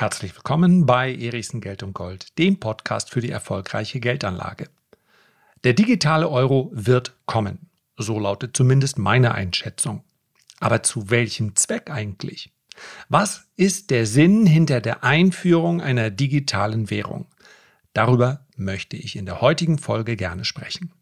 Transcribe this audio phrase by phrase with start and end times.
[0.00, 4.70] Herzlich willkommen bei Erichsen Geld und Gold, dem Podcast für die erfolgreiche Geldanlage.
[5.62, 7.68] Der digitale Euro wird kommen.
[7.98, 10.02] So lautet zumindest meine Einschätzung.
[10.58, 12.50] Aber zu welchem Zweck eigentlich?
[13.10, 17.26] Was ist der Sinn hinter der Einführung einer digitalen Währung?
[17.92, 20.94] Darüber möchte ich in der heutigen Folge gerne sprechen.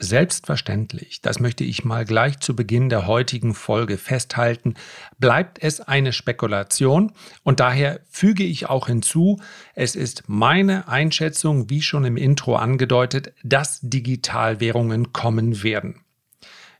[0.00, 4.74] Selbstverständlich, das möchte ich mal gleich zu Beginn der heutigen Folge festhalten,
[5.18, 7.12] bleibt es eine Spekulation
[7.42, 9.40] und daher füge ich auch hinzu,
[9.74, 16.00] es ist meine Einschätzung, wie schon im Intro angedeutet, dass Digitalwährungen kommen werden.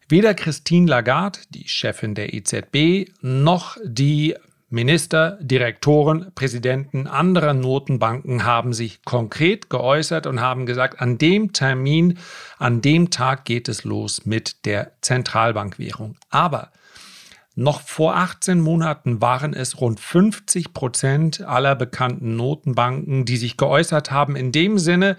[0.09, 4.37] Weder Christine Lagarde, die Chefin der EZB, noch die
[4.71, 12.19] Minister, Direktoren, Präsidenten anderer Notenbanken haben sich konkret geäußert und haben gesagt, an dem Termin,
[12.59, 16.17] an dem Tag geht es los mit der Zentralbankwährung.
[16.29, 16.71] Aber
[17.55, 24.11] noch vor 18 Monaten waren es rund 50 Prozent aller bekannten Notenbanken, die sich geäußert
[24.11, 25.17] haben in dem Sinne,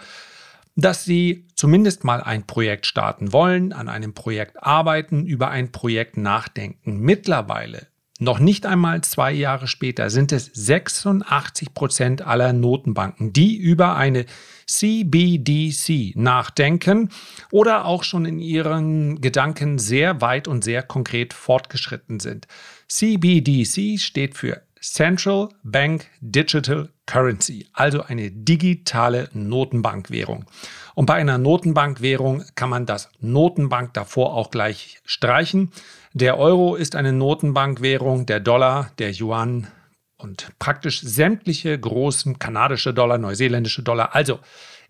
[0.75, 6.17] dass sie zumindest mal ein Projekt starten wollen, an einem Projekt arbeiten, über ein Projekt
[6.17, 6.99] nachdenken.
[6.99, 7.87] Mittlerweile
[8.21, 14.25] noch nicht einmal zwei Jahre später sind es 86 Prozent aller Notenbanken, die über eine
[14.67, 17.09] CBDC nachdenken
[17.49, 22.45] oder auch schon in ihren Gedanken sehr weit und sehr konkret fortgeschritten sind.
[22.89, 30.45] CBDC steht für Central Bank Digital Currency, also eine digitale Notenbankwährung.
[30.99, 35.71] Und bei einer Notenbankwährung kann man das Notenbank davor auch gleich streichen.
[36.11, 39.67] Der Euro ist eine Notenbankwährung, der Dollar, der Yuan
[40.17, 44.13] und praktisch sämtliche großen kanadische Dollar, neuseeländische Dollar.
[44.13, 44.39] Also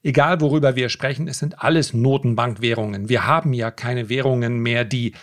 [0.01, 3.07] egal worüber wir sprechen, es sind alles Notenbankwährungen.
[3.07, 5.13] Wir haben ja keine Währungen mehr, die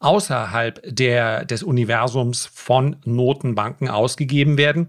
[0.00, 4.88] außerhalb der, des Universums von Notenbanken ausgegeben werden.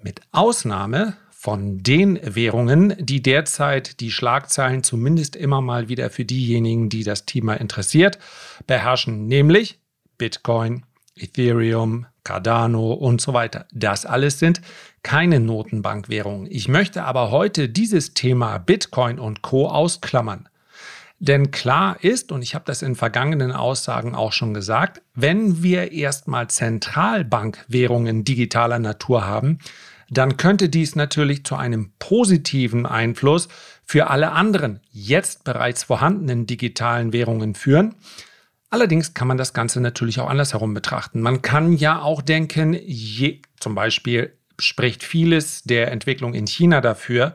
[0.00, 6.88] Mit Ausnahme von den Währungen, die derzeit die Schlagzeilen zumindest immer mal wieder für diejenigen,
[6.88, 8.18] die das Thema interessiert,
[8.66, 9.78] beherrschen, nämlich
[10.16, 13.66] Bitcoin, Ethereum, Cardano und so weiter.
[13.72, 14.62] Das alles sind
[15.02, 16.46] keine Notenbankwährungen.
[16.50, 20.48] Ich möchte aber heute dieses Thema Bitcoin und Co ausklammern.
[21.18, 25.92] Denn klar ist, und ich habe das in vergangenen Aussagen auch schon gesagt, wenn wir
[25.92, 29.58] erstmal Zentralbankwährungen digitaler Natur haben,
[30.18, 33.48] dann könnte dies natürlich zu einem positiven Einfluss
[33.84, 37.94] für alle anderen jetzt bereits vorhandenen digitalen Währungen führen.
[38.70, 41.20] Allerdings kann man das Ganze natürlich auch andersherum betrachten.
[41.20, 47.34] Man kann ja auch denken, je, zum Beispiel spricht vieles der Entwicklung in China dafür,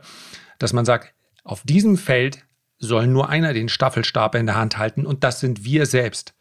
[0.58, 1.14] dass man sagt,
[1.44, 2.44] auf diesem Feld
[2.78, 6.34] soll nur einer den Staffelstab in der Hand halten und das sind wir selbst.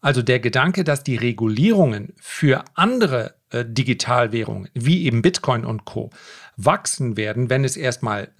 [0.00, 6.10] Also der Gedanke, dass die Regulierungen für andere äh, Digitalwährungen, wie eben Bitcoin und Co.,
[6.56, 8.30] wachsen werden, wenn es erstmal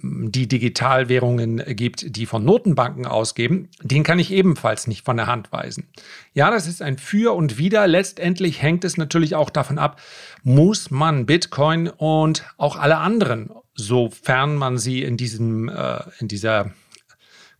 [0.00, 5.26] hm, die Digitalwährungen gibt, die von Notenbanken ausgeben, den kann ich ebenfalls nicht von der
[5.26, 5.88] Hand weisen.
[6.32, 7.86] Ja, das ist ein Für und Wider.
[7.86, 10.00] Letztendlich hängt es natürlich auch davon ab,
[10.42, 16.70] muss man Bitcoin und auch alle anderen, sofern man sie in diesem, äh, in dieser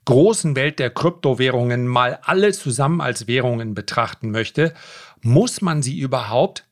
[0.07, 4.75] großen Welt der Kryptowährungen mal alle zusammen als Währungen betrachten möchte,
[5.23, 6.64] muss man sie überhaupt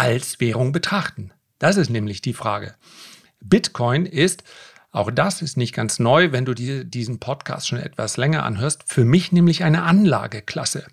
[0.00, 1.30] als Währung betrachten?
[1.58, 2.74] Das ist nämlich die Frage.
[3.42, 4.44] Bitcoin ist,
[4.92, 8.84] auch das ist nicht ganz neu, wenn du diese, diesen Podcast schon etwas länger anhörst,
[8.86, 10.86] für mich nämlich eine Anlageklasse.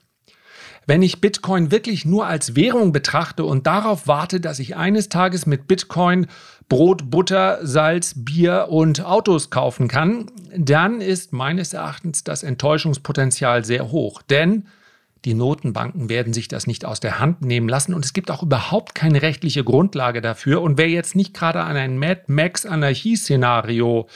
[0.85, 5.45] Wenn ich Bitcoin wirklich nur als Währung betrachte und darauf warte, dass ich eines Tages
[5.45, 6.27] mit Bitcoin
[6.67, 13.89] Brot, Butter, Salz, Bier und Autos kaufen kann, dann ist meines Erachtens das Enttäuschungspotenzial sehr
[13.89, 14.21] hoch.
[14.21, 14.67] Denn
[15.25, 18.43] die Notenbanken werden sich das nicht aus der Hand nehmen lassen und es gibt auch
[18.43, 20.61] überhaupt keine rechtliche Grundlage dafür.
[20.61, 24.07] Und wer jetzt nicht gerade an ein Mad Max Anarchie-Szenario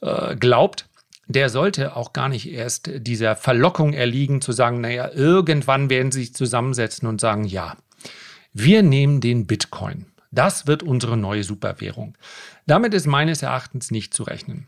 [0.00, 0.88] äh, glaubt,
[1.28, 6.20] der sollte auch gar nicht erst dieser Verlockung erliegen, zu sagen, naja, irgendwann werden sie
[6.20, 7.76] sich zusammensetzen und sagen, ja,
[8.52, 10.06] wir nehmen den Bitcoin.
[10.30, 12.16] Das wird unsere neue Superwährung.
[12.66, 14.66] Damit ist meines Erachtens nicht zu rechnen.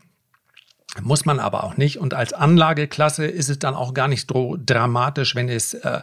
[1.01, 1.99] Muss man aber auch nicht.
[1.99, 6.01] Und als Anlageklasse ist es dann auch gar nicht so dramatisch, wenn es äh,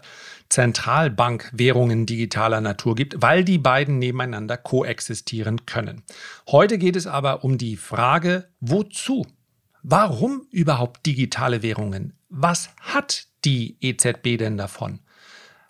[0.51, 6.03] Zentralbankwährungen digitaler Natur gibt, weil die beiden nebeneinander koexistieren können.
[6.49, 9.27] Heute geht es aber um die Frage, wozu?
[9.83, 12.13] Warum überhaupt digitale Währungen?
[12.29, 15.01] Was hat die EZB denn davon?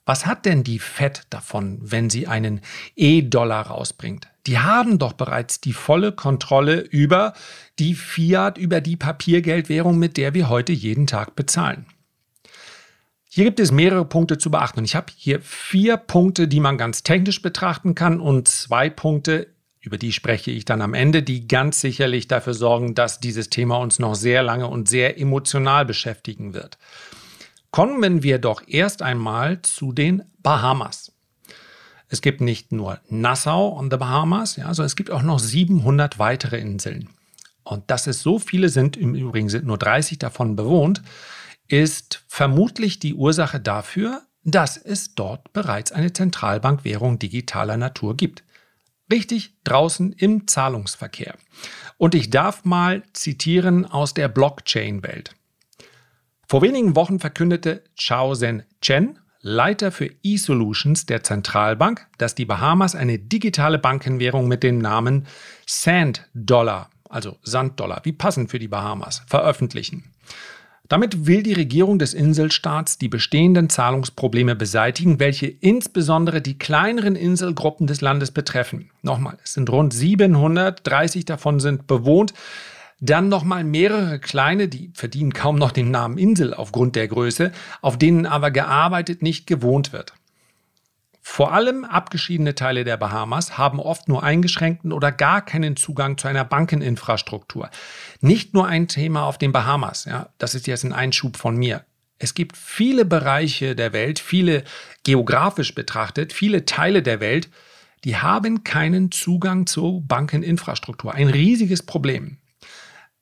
[0.05, 2.61] Was hat denn die Fed davon, wenn sie einen
[2.97, 4.29] E-Dollar rausbringt?
[4.49, 7.35] Die haben doch bereits die volle Kontrolle über
[7.79, 11.87] die Fiat, über die Papiergeldwährung, mit der wir heute jeden Tag bezahlen.
[13.29, 14.81] Hier gibt es mehrere Punkte zu beachten.
[14.81, 19.47] Und ich habe hier vier Punkte, die man ganz technisch betrachten kann und zwei Punkte,
[19.81, 23.79] über die spreche ich dann am Ende, die ganz sicherlich dafür sorgen, dass dieses Thema
[23.79, 26.77] uns noch sehr lange und sehr emotional beschäftigen wird.
[27.73, 31.11] Kommen wir doch erst einmal zu den Bahamas.
[32.09, 36.19] Es gibt nicht nur Nassau on the Bahamas, ja, sondern es gibt auch noch 700
[36.19, 37.09] weitere Inseln.
[37.65, 41.01] Und dass es so viele sind, im Übrigen sind nur 30 davon bewohnt,
[41.67, 48.45] ist vermutlich die Ursache dafür, dass es dort bereits eine Zentralbankwährung digitaler Natur gibt.
[49.11, 51.37] Richtig draußen im Zahlungsverkehr.
[51.97, 55.35] Und ich darf mal zitieren aus der Blockchain-Welt.
[56.53, 62.95] Vor wenigen Wochen verkündete Chao Zhen Chen, Leiter für E-Solutions der Zentralbank, dass die Bahamas
[62.95, 65.27] eine digitale Bankenwährung mit dem Namen
[65.65, 70.13] Sand Dollar, also Sanddollar, wie passend für die Bahamas, veröffentlichen.
[70.89, 77.87] Damit will die Regierung des Inselstaats die bestehenden Zahlungsprobleme beseitigen, welche insbesondere die kleineren Inselgruppen
[77.87, 78.91] des Landes betreffen.
[79.01, 82.35] Nochmal, es sind rund 700, 30 davon sind bewohnt.
[83.05, 87.51] Dann nochmal mehrere kleine, die verdienen kaum noch den Namen Insel aufgrund der Größe,
[87.81, 90.15] auf denen aber gearbeitet nicht gewohnt wird.
[91.21, 96.29] Vor allem abgeschiedene Teile der Bahamas haben oft nur eingeschränkten oder gar keinen Zugang zu
[96.29, 97.71] einer Bankeninfrastruktur.
[98.21, 101.85] Nicht nur ein Thema auf den Bahamas, ja, das ist jetzt ein Einschub von mir.
[102.21, 104.63] Es gibt viele Bereiche der Welt, viele
[105.03, 107.51] geografisch betrachtet, viele Teile der Welt,
[108.05, 111.13] die haben keinen Zugang zur Bankeninfrastruktur.
[111.13, 112.39] Ein riesiges Problem.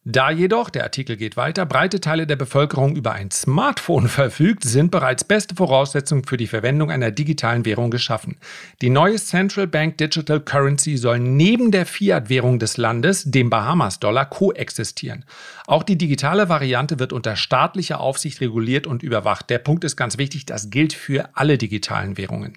[0.07, 4.91] Da jedoch, der Artikel geht weiter, breite Teile der Bevölkerung über ein Smartphone verfügt, sind
[4.91, 8.39] bereits beste Voraussetzungen für die Verwendung einer digitalen Währung geschaffen.
[8.81, 15.27] Die neue Central Bank Digital Currency soll neben der Fiat-Währung des Landes, dem Bahamas-Dollar, koexistieren.
[15.67, 19.51] Auch die digitale Variante wird unter staatlicher Aufsicht reguliert und überwacht.
[19.51, 22.57] Der Punkt ist ganz wichtig, das gilt für alle digitalen Währungen.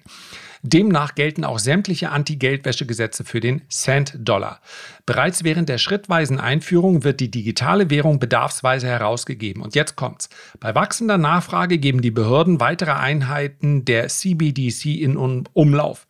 [0.66, 4.60] Demnach gelten auch sämtliche Anti-Geldwäsche-Gesetze für den Cent-Dollar.
[5.04, 9.62] Bereits während der schrittweisen Einführung wird die digitale Währung bedarfsweise herausgegeben.
[9.62, 10.30] Und jetzt kommt's.
[10.60, 15.16] Bei wachsender Nachfrage geben die Behörden weitere Einheiten der CBDC in
[15.52, 16.06] Umlauf.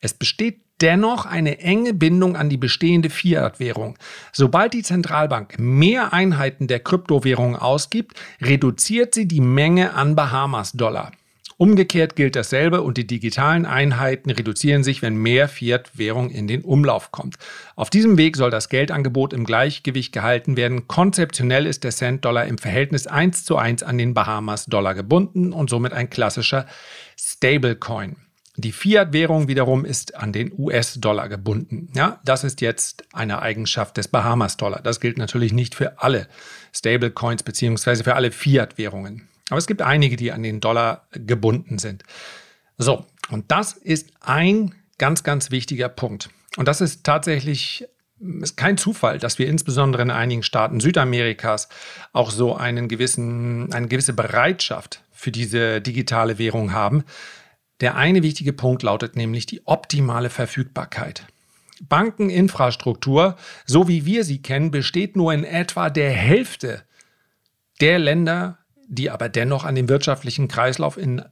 [0.00, 3.98] Es besteht dennoch eine enge Bindung an die bestehende Fiat-Währung.
[4.32, 11.10] Sobald die Zentralbank mehr Einheiten der Kryptowährung ausgibt, reduziert sie die Menge an Bahamas-Dollar.
[11.58, 17.10] Umgekehrt gilt dasselbe und die digitalen Einheiten reduzieren sich, wenn mehr Fiat-Währung in den Umlauf
[17.10, 17.34] kommt.
[17.74, 20.86] Auf diesem Weg soll das Geldangebot im Gleichgewicht gehalten werden.
[20.86, 25.92] Konzeptionell ist der Cent-Dollar im Verhältnis 1 zu 1 an den Bahamas-Dollar gebunden und somit
[25.92, 26.64] ein klassischer
[27.18, 28.14] Stablecoin.
[28.56, 31.88] Die Fiat-Währung wiederum ist an den US-Dollar gebunden.
[31.96, 34.80] Ja, das ist jetzt eine Eigenschaft des Bahamas-Dollar.
[34.82, 36.28] Das gilt natürlich nicht für alle
[36.72, 38.04] Stablecoins bzw.
[38.04, 39.28] für alle Fiat-Währungen.
[39.50, 42.02] Aber es gibt einige, die an den Dollar gebunden sind.
[42.76, 46.30] So, und das ist ein ganz, ganz wichtiger Punkt.
[46.56, 47.86] Und das ist tatsächlich
[48.40, 51.68] ist kein Zufall, dass wir insbesondere in einigen Staaten Südamerikas
[52.12, 57.04] auch so einen gewissen, eine gewisse Bereitschaft für diese digitale Währung haben.
[57.80, 61.26] Der eine wichtige Punkt lautet nämlich die optimale Verfügbarkeit.
[61.80, 66.82] Bankeninfrastruktur, so wie wir sie kennen, besteht nur in etwa der Hälfte
[67.80, 68.57] der Länder
[68.88, 71.22] die aber dennoch an dem wirtschaftlichen Kreislauf in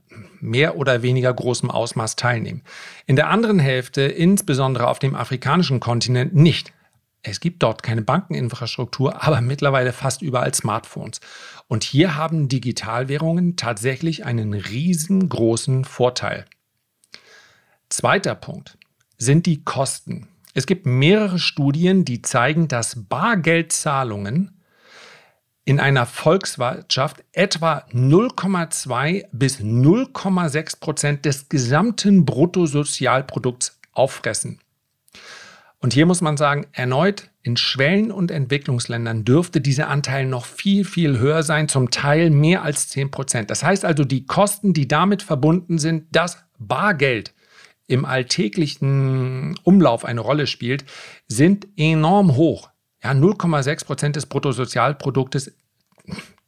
[0.41, 2.63] mehr oder weniger großem Ausmaß teilnehmen.
[3.07, 6.73] In der anderen Hälfte, insbesondere auf dem afrikanischen Kontinent, nicht.
[7.23, 11.21] Es gibt dort keine Bankeninfrastruktur, aber mittlerweile fast überall Smartphones.
[11.67, 16.45] Und hier haben Digitalwährungen tatsächlich einen riesengroßen Vorteil.
[17.89, 18.79] Zweiter Punkt
[19.19, 20.29] sind die Kosten.
[20.55, 24.56] Es gibt mehrere Studien, die zeigen, dass Bargeldzahlungen
[25.67, 34.61] in einer Volkswirtschaft etwa 0,2 bis 0,6 Prozent des gesamten Bruttosozialprodukts auffressen.
[35.81, 40.85] Und hier muss man sagen, erneut in Schwellen- und Entwicklungsländern dürfte dieser Anteil noch viel,
[40.85, 43.51] viel höher sein, zum Teil mehr als 10 Prozent.
[43.51, 47.35] Das heißt also, die Kosten, die damit verbunden sind, dass Bargeld
[47.89, 50.85] im alltäglichen Umlauf eine Rolle spielt,
[51.27, 52.71] sind enorm hoch.
[53.07, 55.53] Ja, 0,6 Prozent des Bruttosozialproduktes,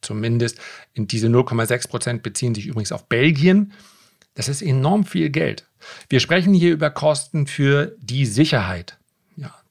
[0.01, 0.59] zumindest
[0.93, 3.71] in diese 0,6 Prozent beziehen sich übrigens auf Belgien.
[4.33, 5.69] Das ist enorm viel Geld.
[6.09, 8.97] Wir sprechen hier über Kosten für die Sicherheit.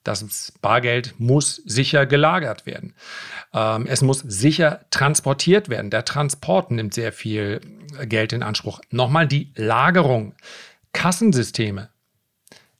[0.03, 2.95] Das Bargeld muss sicher gelagert werden.
[3.53, 5.91] Ähm, es muss sicher transportiert werden.
[5.91, 7.61] Der Transport nimmt sehr viel
[8.05, 8.79] Geld in Anspruch.
[8.89, 10.33] Nochmal die Lagerung.
[10.93, 11.89] Kassensysteme,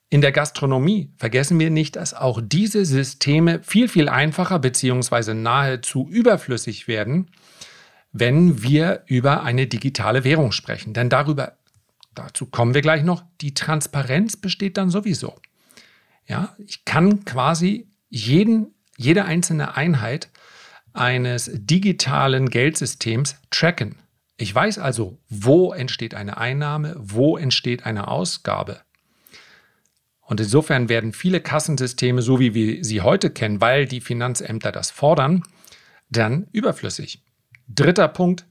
[0.09, 5.35] in der Gastronomie vergessen wir nicht, dass auch diese Systeme viel, viel einfacher bzw.
[5.35, 7.29] nahezu überflüssig werden,
[8.11, 10.93] wenn wir über eine digitale Währung sprechen.
[10.93, 11.57] Denn darüber,
[12.15, 15.35] dazu kommen wir gleich noch, die Transparenz besteht dann sowieso.
[16.27, 20.29] Ja, ich kann quasi jeden, jede einzelne Einheit
[20.93, 23.95] eines digitalen Geldsystems tracken.
[24.37, 28.81] Ich weiß also, wo entsteht eine Einnahme, wo entsteht eine Ausgabe.
[30.29, 34.91] Und insofern werden viele Kassensysteme, so wie wir sie heute kennen, weil die Finanzämter das
[34.91, 35.41] fordern,
[36.11, 37.23] dann überflüssig.
[37.67, 38.45] Dritter Punkt,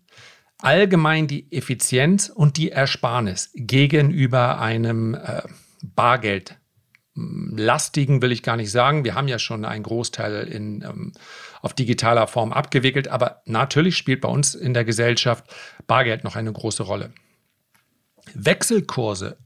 [0.58, 5.42] allgemein die Effizienz und die Ersparnis gegenüber einem äh,
[5.84, 6.58] Bargeld
[7.14, 9.04] lastigen will ich gar nicht sagen.
[9.04, 11.12] Wir haben ja schon einen Großteil in, ähm,
[11.62, 15.44] auf digitaler Form abgewickelt, aber natürlich spielt bei uns in der Gesellschaft
[15.86, 17.12] Bargeld noch eine große Rolle.
[18.34, 19.38] Wechselkurse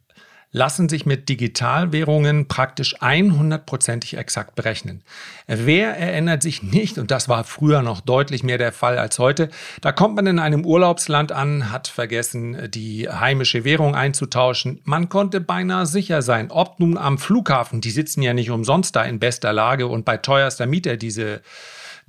[0.53, 5.03] lassen sich mit Digitalwährungen praktisch 100%ig exakt berechnen.
[5.47, 9.49] Wer erinnert sich nicht, und das war früher noch deutlich mehr der Fall als heute,
[9.81, 14.83] da kommt man in einem Urlaubsland an, hat vergessen, die heimische Währung einzutauschen.
[14.85, 19.03] Man konnte beinahe sicher sein, ob nun am Flughafen, die sitzen ja nicht umsonst da
[19.03, 21.41] in bester Lage und bei teuerster Miete diese,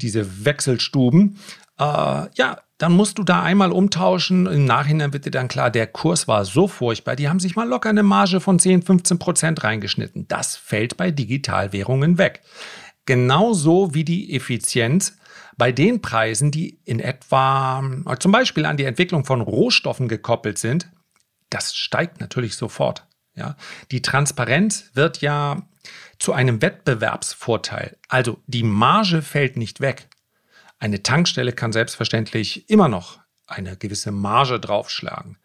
[0.02, 1.40] diese Wechselstuben,
[1.80, 4.46] äh, ja, dann musst du da einmal umtauschen.
[4.46, 7.16] Im Nachhinein wird dir dann klar, der Kurs war so furchtbar.
[7.16, 10.28] Die haben sich mal locker eine Marge von 10, 15 Prozent reingeschnitten.
[10.28, 12.42] Das fällt bei Digitalwährungen weg.
[13.06, 15.16] Genauso wie die Effizienz
[15.56, 17.82] bei den Preisen, die in etwa
[18.20, 20.90] zum Beispiel an die Entwicklung von Rohstoffen gekoppelt sind.
[21.50, 23.08] Das steigt natürlich sofort.
[23.34, 23.56] Ja,
[23.92, 25.62] die Transparenz wird ja
[26.20, 27.96] zu einem Wettbewerbsvorteil.
[28.10, 30.10] Also die Marge fällt nicht weg.
[30.84, 35.38] Eine Tankstelle kann selbstverständlich immer noch eine gewisse Marge draufschlagen.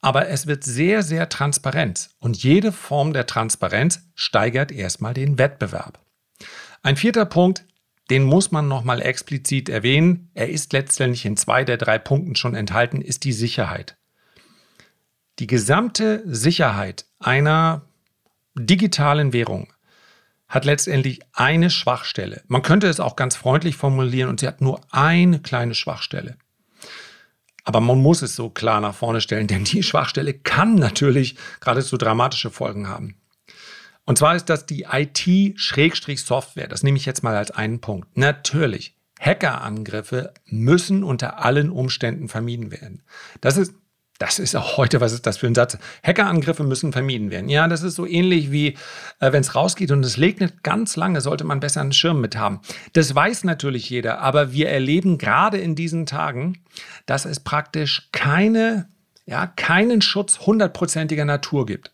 [0.00, 5.98] Aber es wird sehr, sehr transparent und jede Form der Transparenz steigert erstmal den Wettbewerb.
[6.80, 7.64] Ein vierter Punkt,
[8.08, 12.54] den muss man nochmal explizit erwähnen, er ist letztendlich in zwei der drei Punkten schon
[12.54, 13.96] enthalten, ist die Sicherheit.
[15.40, 17.82] Die gesamte Sicherheit einer
[18.54, 19.71] digitalen Währung
[20.52, 22.42] hat letztendlich eine Schwachstelle.
[22.46, 26.36] Man könnte es auch ganz freundlich formulieren und sie hat nur eine kleine Schwachstelle.
[27.64, 31.96] Aber man muss es so klar nach vorne stellen, denn die Schwachstelle kann natürlich geradezu
[31.96, 33.16] dramatische Folgen haben.
[34.04, 36.68] Und zwar ist das die IT-Software.
[36.68, 38.14] Das nehme ich jetzt mal als einen Punkt.
[38.18, 43.04] Natürlich, Hackerangriffe müssen unter allen Umständen vermieden werden.
[43.40, 43.72] Das ist
[44.22, 45.76] das ist auch heute, was ist das für ein Satz?
[46.04, 47.48] Hackerangriffe müssen vermieden werden.
[47.48, 48.76] Ja, das ist so ähnlich wie,
[49.18, 52.36] äh, wenn es rausgeht und es regnet ganz lange, sollte man besser einen Schirm mit
[52.36, 52.60] haben.
[52.92, 56.62] Das weiß natürlich jeder, aber wir erleben gerade in diesen Tagen,
[57.04, 58.88] dass es praktisch keine,
[59.26, 61.90] ja, keinen Schutz hundertprozentiger Natur gibt.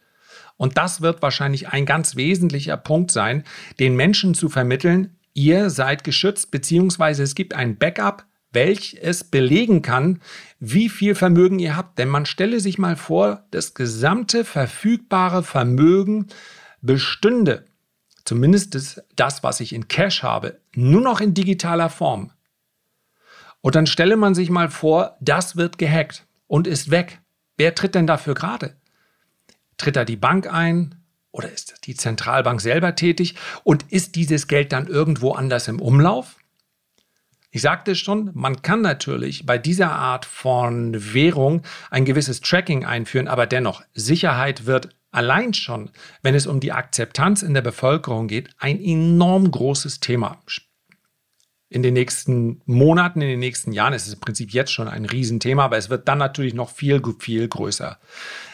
[0.58, 3.42] Und das wird wahrscheinlich ein ganz wesentlicher Punkt sein,
[3.80, 10.20] den Menschen zu vermitteln, ihr seid geschützt, beziehungsweise es gibt ein Backup, welches belegen kann,
[10.58, 11.98] wie viel Vermögen ihr habt.
[11.98, 16.26] Denn man stelle sich mal vor, das gesamte verfügbare Vermögen
[16.80, 17.64] bestünde,
[18.24, 22.32] zumindest das, was ich in Cash habe, nur noch in digitaler Form.
[23.60, 27.20] Und dann stelle man sich mal vor, das wird gehackt und ist weg.
[27.56, 28.76] Wer tritt denn dafür gerade?
[29.76, 30.94] Tritt da die Bank ein?
[31.30, 33.34] Oder ist die Zentralbank selber tätig?
[33.64, 36.37] Und ist dieses Geld dann irgendwo anders im Umlauf?
[37.58, 43.26] Ich sagte schon, man kann natürlich bei dieser Art von Währung ein gewisses Tracking einführen,
[43.26, 45.90] aber dennoch, Sicherheit wird allein schon,
[46.22, 50.40] wenn es um die Akzeptanz in der Bevölkerung geht, ein enorm großes Thema.
[51.70, 55.04] In den nächsten Monaten, in den nächsten Jahren ist es im Prinzip jetzt schon ein
[55.04, 57.98] Riesenthema, aber es wird dann natürlich noch viel, viel größer.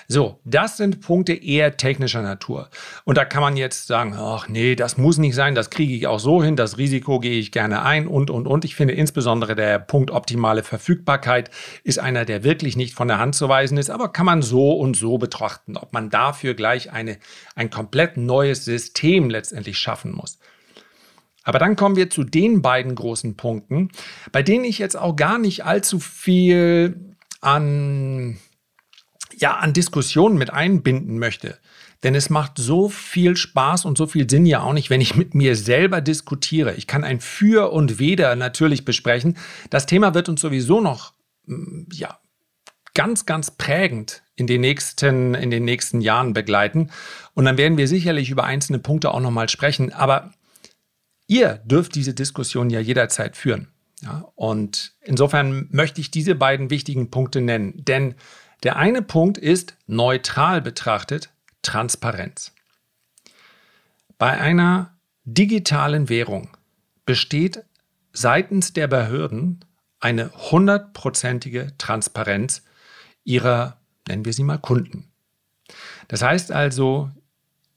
[0.09, 2.69] So, das sind Punkte eher technischer Natur.
[3.05, 6.07] Und da kann man jetzt sagen, ach nee, das muss nicht sein, das kriege ich
[6.07, 8.65] auch so hin, das Risiko gehe ich gerne ein und, und, und.
[8.65, 11.51] Ich finde insbesondere der Punkt optimale Verfügbarkeit
[11.85, 14.73] ist einer, der wirklich nicht von der Hand zu weisen ist, aber kann man so
[14.73, 17.19] und so betrachten, ob man dafür gleich eine,
[17.55, 20.39] ein komplett neues System letztendlich schaffen muss.
[21.45, 23.91] Aber dann kommen wir zu den beiden großen Punkten,
[24.33, 28.39] bei denen ich jetzt auch gar nicht allzu viel an
[29.39, 31.59] ja, an Diskussionen mit einbinden möchte.
[32.03, 35.17] Denn es macht so viel Spaß und so viel Sinn ja auch nicht, wenn ich
[35.17, 36.75] mit mir selber diskutiere.
[36.75, 39.39] Ich kann ein Für und Weder natürlich besprechen.
[39.71, 41.15] Das Thema wird uns sowieso noch,
[41.47, 42.19] mm, ja,
[42.93, 46.91] ganz, ganz prägend in den nächsten, in den nächsten Jahren begleiten.
[47.33, 49.93] Und dann werden wir sicherlich über einzelne Punkte auch nochmal sprechen.
[49.93, 50.34] Aber
[51.27, 53.69] ihr dürft diese Diskussion ja jederzeit führen.
[54.03, 57.85] Ja, und insofern möchte ich diese beiden wichtigen Punkte nennen.
[57.85, 58.15] Denn
[58.63, 61.31] der eine Punkt ist neutral betrachtet
[61.63, 62.53] Transparenz.
[64.19, 66.57] Bei einer digitalen Währung
[67.07, 67.65] besteht
[68.13, 69.65] seitens der Behörden
[70.01, 72.63] eine hundertprozentige Transparenz
[73.25, 75.11] ihrer, nennen wir sie mal, Kunden.
[76.09, 77.11] Das heißt also,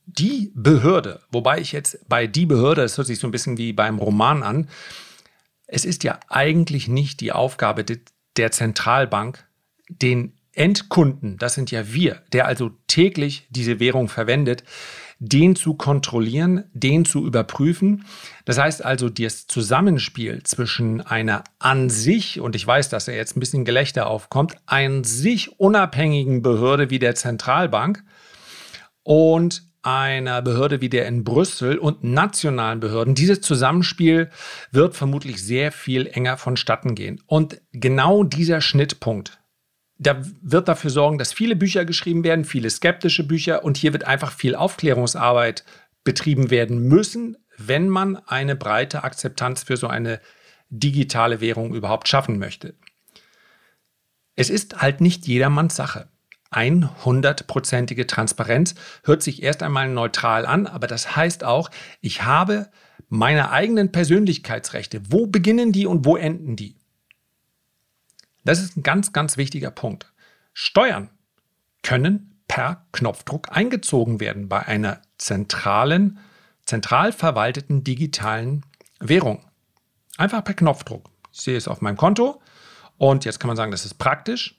[0.07, 3.73] die Behörde, wobei ich jetzt bei die Behörde, das hört sich so ein bisschen wie
[3.73, 4.69] beim Roman an,
[5.67, 7.83] es ist ja eigentlich nicht die Aufgabe
[8.37, 9.45] der Zentralbank,
[9.89, 14.63] den Endkunden, das sind ja wir, der also täglich diese Währung verwendet,
[15.19, 18.05] den zu kontrollieren, den zu überprüfen.
[18.45, 23.35] Das heißt also, das Zusammenspiel zwischen einer an sich, und ich weiß, dass da jetzt
[23.35, 28.03] ein bisschen Gelächter aufkommt, an sich unabhängigen Behörde wie der Zentralbank
[29.03, 33.15] und einer Behörde wie der in Brüssel und nationalen Behörden.
[33.15, 34.29] Dieses Zusammenspiel
[34.69, 37.23] wird vermutlich sehr viel enger vonstatten gehen.
[37.25, 39.39] Und genau dieser Schnittpunkt,
[39.97, 44.03] da wird dafür sorgen, dass viele Bücher geschrieben werden, viele skeptische Bücher und hier wird
[44.03, 45.63] einfach viel Aufklärungsarbeit
[46.03, 50.19] betrieben werden müssen, wenn man eine breite Akzeptanz für so eine
[50.69, 52.75] digitale Währung überhaupt schaffen möchte.
[54.35, 56.09] Es ist halt nicht jedermanns Sache.
[56.51, 61.69] 100%ige Transparenz hört sich erst einmal neutral an, aber das heißt auch,
[62.01, 62.69] ich habe
[63.09, 65.01] meine eigenen Persönlichkeitsrechte.
[65.11, 66.75] Wo beginnen die und wo enden die?
[68.43, 70.13] Das ist ein ganz, ganz wichtiger Punkt.
[70.53, 71.09] Steuern
[71.83, 76.19] können per Knopfdruck eingezogen werden bei einer zentralen,
[76.65, 78.65] zentral verwalteten digitalen
[78.99, 79.45] Währung.
[80.17, 81.09] Einfach per Knopfdruck.
[81.31, 82.41] Ich sehe es auf meinem Konto
[82.97, 84.55] und jetzt kann man sagen, das ist praktisch.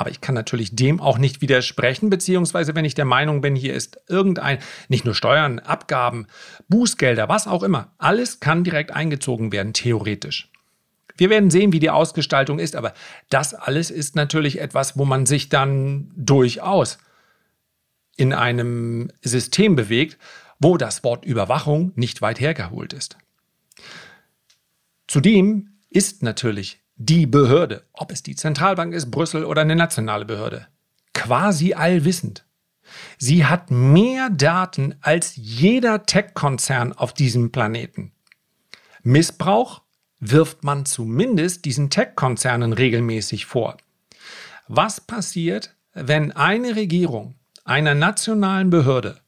[0.00, 3.74] Aber ich kann natürlich dem auch nicht widersprechen, beziehungsweise wenn ich der Meinung bin, hier
[3.74, 6.26] ist irgendein, nicht nur Steuern, Abgaben,
[6.70, 10.48] Bußgelder, was auch immer, alles kann direkt eingezogen werden, theoretisch.
[11.18, 12.94] Wir werden sehen, wie die Ausgestaltung ist, aber
[13.28, 16.96] das alles ist natürlich etwas, wo man sich dann durchaus
[18.16, 20.16] in einem System bewegt,
[20.60, 23.18] wo das Wort Überwachung nicht weit hergeholt ist.
[25.06, 30.66] Zudem ist natürlich die Behörde, ob es die Zentralbank ist, Brüssel oder eine nationale Behörde,
[31.14, 32.44] quasi allwissend.
[33.16, 38.12] Sie hat mehr Daten als jeder Tech-Konzern auf diesem Planeten.
[39.02, 39.80] Missbrauch
[40.18, 43.78] wirft man zumindest diesen Tech-Konzernen regelmäßig vor.
[44.68, 49.20] Was passiert, wenn eine Regierung einer nationalen Behörde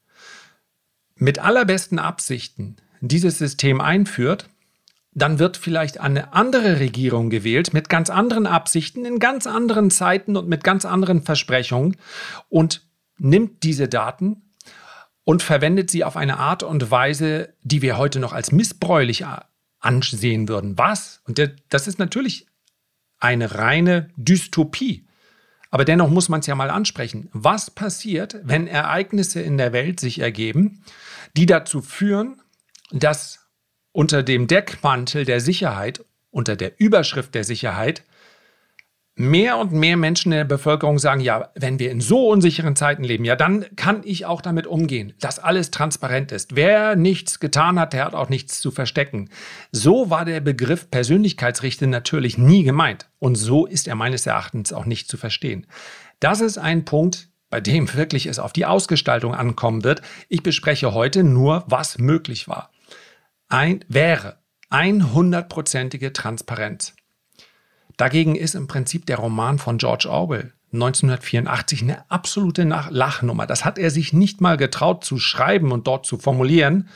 [1.14, 4.50] mit allerbesten Absichten dieses System einführt,
[5.14, 10.36] dann wird vielleicht eine andere Regierung gewählt mit ganz anderen Absichten, in ganz anderen Zeiten
[10.36, 11.96] und mit ganz anderen Versprechungen
[12.48, 12.86] und
[13.18, 14.42] nimmt diese Daten
[15.24, 19.24] und verwendet sie auf eine Art und Weise, die wir heute noch als missbräuchlich
[19.80, 20.78] ansehen würden.
[20.78, 21.20] Was?
[21.26, 22.46] Und das ist natürlich
[23.18, 25.06] eine reine Dystopie.
[25.70, 27.28] Aber dennoch muss man es ja mal ansprechen.
[27.32, 30.84] Was passiert, wenn Ereignisse in der Welt sich ergeben,
[31.36, 32.42] die dazu führen,
[32.90, 33.41] dass
[33.92, 38.04] unter dem Deckmantel der Sicherheit, unter der Überschrift der Sicherheit,
[39.14, 43.04] mehr und mehr Menschen in der Bevölkerung sagen, ja, wenn wir in so unsicheren Zeiten
[43.04, 46.56] leben, ja, dann kann ich auch damit umgehen, dass alles transparent ist.
[46.56, 49.28] Wer nichts getan hat, der hat auch nichts zu verstecken.
[49.70, 53.08] So war der Begriff Persönlichkeitsrichte natürlich nie gemeint.
[53.18, 55.66] Und so ist er meines Erachtens auch nicht zu verstehen.
[56.20, 60.00] Das ist ein Punkt, bei dem wirklich es auf die Ausgestaltung ankommen wird.
[60.30, 62.71] Ich bespreche heute nur, was möglich war.
[63.52, 64.38] Ein, wäre
[64.70, 66.94] 100%ige Transparenz.
[67.98, 73.46] Dagegen ist im Prinzip der Roman von George Orwell 1984 eine absolute Lachnummer.
[73.46, 76.88] Das hat er sich nicht mal getraut zu schreiben und dort zu formulieren.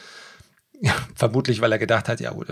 [0.80, 2.48] Ja, vermutlich, weil er gedacht hat, ja gut,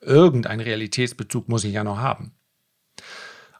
[0.00, 2.34] irgendein Realitätsbezug muss ich ja noch haben.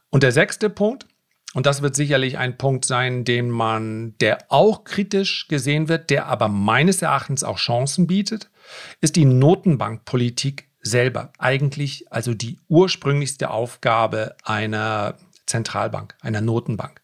[0.09, 1.07] Und der sechste Punkt,
[1.55, 6.25] und das wird sicherlich ein Punkt sein, den man, der auch kritisch gesehen wird, der
[6.25, 8.51] aber meines Erachtens auch Chancen bietet,
[8.99, 15.15] ist die Notenbankpolitik selber eigentlich also die ursprünglichste Aufgabe einer
[15.45, 17.01] Zentralbank, einer Notenbank.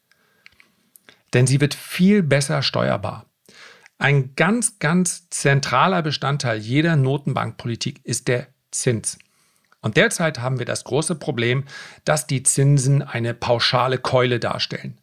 [1.33, 3.27] Denn sie wird viel besser steuerbar.
[3.99, 9.17] Ein ganz, ganz zentraler Bestandteil jeder Notenbankpolitik ist der Zins.
[9.81, 11.65] Und derzeit haben wir das große Problem,
[12.05, 14.97] dass die Zinsen eine pauschale Keule darstellen.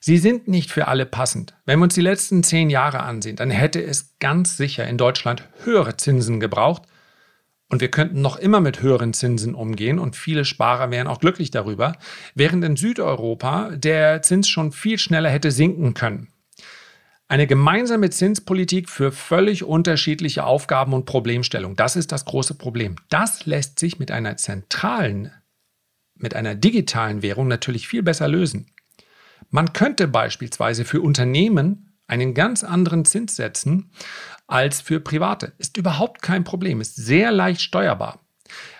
[0.00, 1.54] Sie sind nicht für alle passend.
[1.66, 5.44] Wenn wir uns die letzten zehn Jahre ansehen, dann hätte es ganz sicher in Deutschland
[5.64, 6.84] höhere Zinsen gebraucht,
[7.70, 11.52] und wir könnten noch immer mit höheren Zinsen umgehen und viele Sparer wären auch glücklich
[11.52, 11.96] darüber,
[12.34, 16.28] während in Südeuropa der Zins schon viel schneller hätte sinken können.
[17.30, 22.96] Eine gemeinsame Zinspolitik für völlig unterschiedliche Aufgaben und Problemstellungen, das ist das große Problem.
[23.08, 25.30] Das lässt sich mit einer zentralen,
[26.16, 28.72] mit einer digitalen Währung natürlich viel besser lösen.
[29.48, 33.92] Man könnte beispielsweise für Unternehmen einen ganz anderen Zins setzen
[34.48, 35.52] als für Private.
[35.58, 38.26] Ist überhaupt kein Problem, ist sehr leicht steuerbar.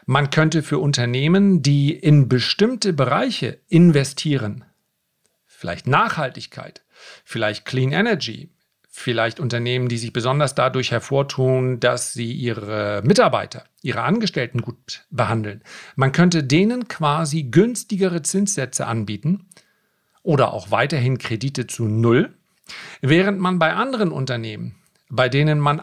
[0.07, 4.65] Man könnte für Unternehmen, die in bestimmte Bereiche investieren,
[5.47, 6.83] vielleicht Nachhaltigkeit,
[7.25, 8.51] vielleicht Clean Energy,
[8.89, 15.63] vielleicht Unternehmen, die sich besonders dadurch hervortun, dass sie ihre Mitarbeiter, ihre Angestellten gut behandeln.
[15.95, 19.47] Man könnte denen quasi günstigere Zinssätze anbieten
[20.23, 22.35] oder auch weiterhin Kredite zu Null,
[23.01, 24.75] während man bei anderen Unternehmen,
[25.09, 25.83] bei denen man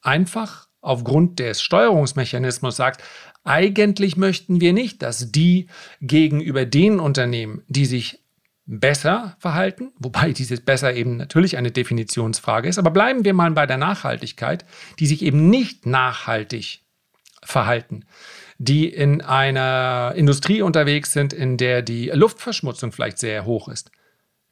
[0.00, 3.02] einfach aufgrund des Steuerungsmechanismus sagt,
[3.44, 5.68] eigentlich möchten wir nicht, dass die
[6.00, 8.21] gegenüber den Unternehmen, die sich
[8.66, 13.66] besser verhalten, wobei dieses besser eben natürlich eine Definitionsfrage ist, aber bleiben wir mal bei
[13.66, 14.64] der Nachhaltigkeit,
[14.98, 16.80] die sich eben nicht nachhaltig
[17.42, 18.04] verhalten,
[18.58, 23.90] die in einer Industrie unterwegs sind, in der die Luftverschmutzung vielleicht sehr hoch ist.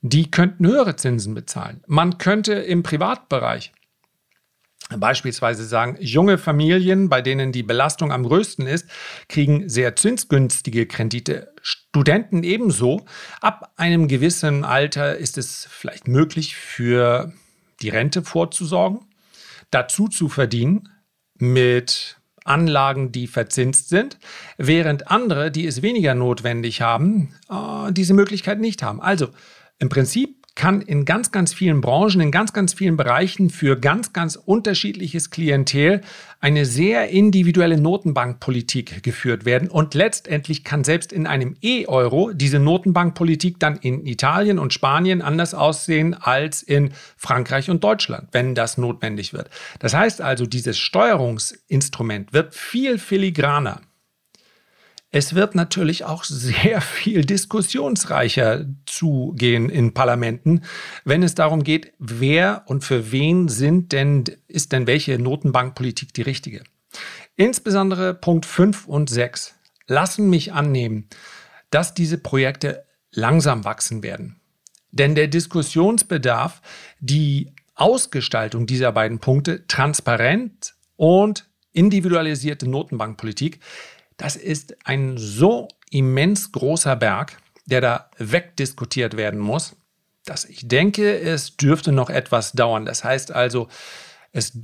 [0.02, 1.82] Die könnten höhere Zinsen bezahlen.
[1.86, 3.72] Man könnte im Privatbereich
[4.96, 8.86] Beispielsweise sagen, junge Familien, bei denen die Belastung am größten ist,
[9.28, 11.52] kriegen sehr zinsgünstige Kredite.
[11.62, 13.04] Studenten ebenso.
[13.40, 17.32] Ab einem gewissen Alter ist es vielleicht möglich, für
[17.82, 19.00] die Rente vorzusorgen,
[19.70, 20.88] dazu zu verdienen
[21.38, 24.18] mit Anlagen, die verzinst sind,
[24.56, 29.00] während andere, die es weniger notwendig haben, äh, diese Möglichkeit nicht haben.
[29.00, 29.28] Also
[29.78, 34.12] im Prinzip kann in ganz, ganz vielen Branchen, in ganz, ganz vielen Bereichen für ganz,
[34.12, 36.02] ganz unterschiedliches Klientel
[36.40, 39.68] eine sehr individuelle Notenbankpolitik geführt werden.
[39.68, 45.54] Und letztendlich kann selbst in einem E-Euro diese Notenbankpolitik dann in Italien und Spanien anders
[45.54, 49.50] aussehen als in Frankreich und Deutschland, wenn das notwendig wird.
[49.78, 53.82] Das heißt also, dieses Steuerungsinstrument wird viel filigraner.
[55.12, 60.62] Es wird natürlich auch sehr viel diskussionsreicher zugehen in Parlamenten,
[61.04, 66.22] wenn es darum geht, wer und für wen sind denn, ist denn welche Notenbankpolitik die
[66.22, 66.62] richtige.
[67.34, 69.54] Insbesondere Punkt 5 und 6
[69.86, 71.08] lassen mich annehmen,
[71.70, 74.40] dass diese Projekte langsam wachsen werden.
[74.92, 76.62] Denn der Diskussionsbedarf,
[77.00, 83.60] die Ausgestaltung dieser beiden Punkte, transparent und individualisierte Notenbankpolitik,
[84.20, 89.76] das ist ein so immens großer Berg, der da wegdiskutiert werden muss,
[90.26, 92.84] dass ich denke, es dürfte noch etwas dauern.
[92.84, 93.68] Das heißt also,
[94.32, 94.58] es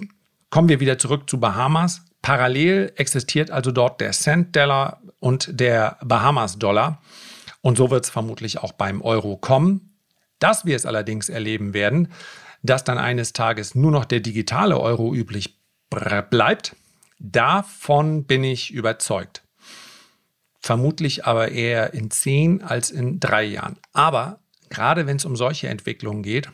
[0.51, 2.03] kommen wir wieder zurück zu Bahamas.
[2.21, 7.01] Parallel existiert also dort der Cent-Dollar und der Bahamas-Dollar.
[7.63, 9.97] Und so wird es vermutlich auch beim Euro kommen.
[10.39, 12.13] Dass wir es allerdings erleben werden,
[12.63, 16.77] dass dann eines Tages nur noch der digitale Euro üblich bleibt,
[17.19, 19.46] davon bin ich überzeugt.
[20.67, 23.79] Vermutlich aber eher in zehn als in drei Jahren.
[23.93, 26.51] Aber gerade wenn es um solche Entwicklungen geht,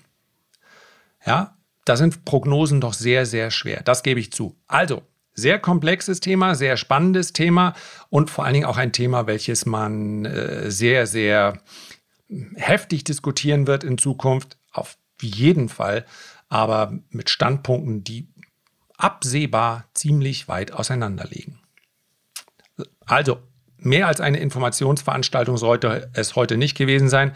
[1.24, 3.82] ja, da sind Prognosen doch sehr, sehr schwer.
[3.82, 4.54] Das gebe ich zu.
[4.66, 5.00] Also,
[5.32, 7.72] sehr komplexes Thema, sehr spannendes Thema
[8.10, 11.62] und vor allen Dingen auch ein Thema, welches man äh, sehr, sehr
[12.56, 14.58] heftig diskutieren wird in Zukunft.
[14.72, 16.04] Auf jeden Fall,
[16.50, 18.28] aber mit Standpunkten, die
[18.98, 21.60] absehbar ziemlich weit auseinander liegen.
[23.06, 23.38] Also,
[23.82, 27.32] Mehr als eine Informationsveranstaltung sollte es heute nicht gewesen sein.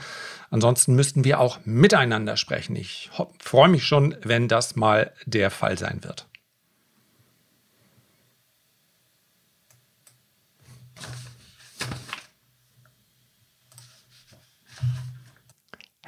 [0.51, 2.77] Ansonsten müssten wir auch miteinander sprechen.
[2.77, 6.27] Ich freue mich schon, wenn das mal der Fall sein wird.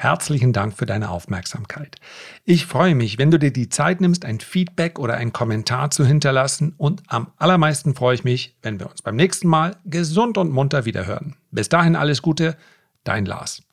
[0.00, 1.96] Herzlichen Dank für deine Aufmerksamkeit.
[2.44, 6.06] Ich freue mich, wenn du dir die Zeit nimmst, ein Feedback oder einen Kommentar zu
[6.06, 10.52] hinterlassen und am allermeisten freue ich mich, wenn wir uns beim nächsten Mal gesund und
[10.52, 11.34] munter wiederhören.
[11.50, 12.56] Bis dahin alles Gute,
[13.02, 13.64] dein Lars.